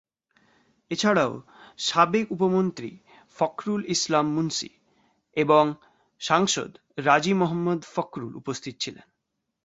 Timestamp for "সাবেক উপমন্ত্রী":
1.79-2.89